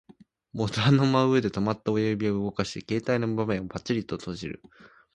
[0.55, 4.63] ボタンの真上で止まった親指を動かし、携帯の画面をパタリと閉じる